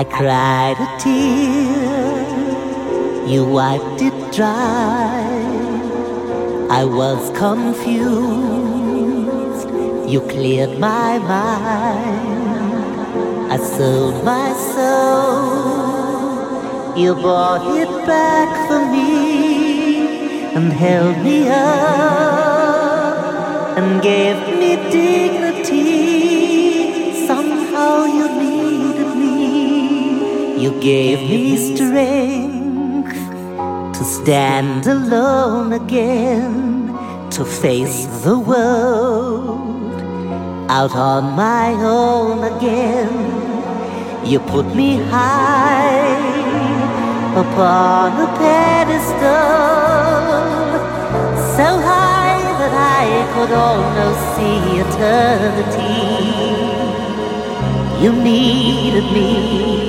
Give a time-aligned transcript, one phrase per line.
[0.00, 2.24] I cried a tear,
[3.28, 5.28] you wiped it dry.
[6.70, 8.08] I was confused,
[10.10, 12.32] you cleared my mind.
[13.52, 15.36] I sold my soul,
[16.96, 23.18] you bought it back for me and held me up
[23.76, 25.49] and gave me dignity.
[30.60, 33.16] You gave me strength
[33.96, 36.94] to stand alone again,
[37.30, 39.94] to face the world
[40.70, 43.08] out on my own again.
[44.22, 46.18] You put me high
[47.42, 49.16] upon a pedestal,
[51.56, 56.20] so high that I could almost see eternity.
[58.04, 59.79] You needed me,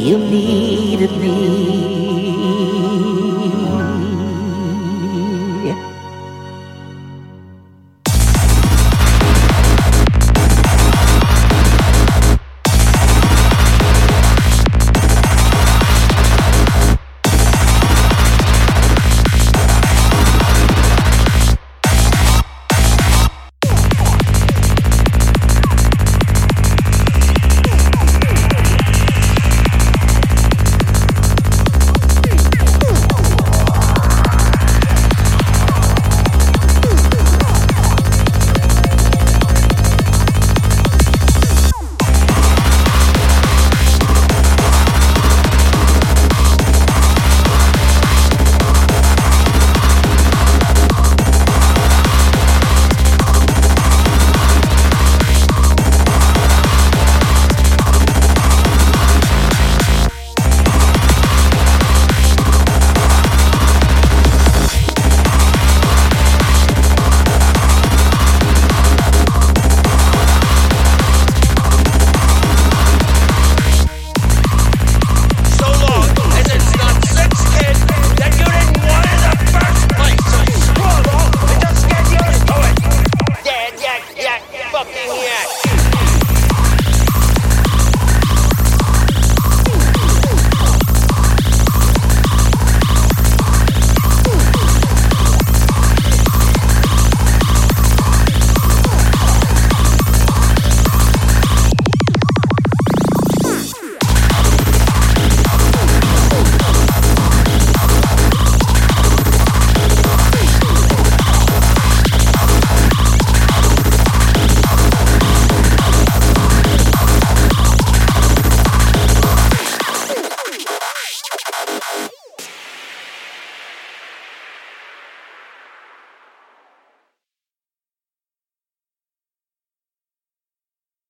[0.00, 1.89] you needed me.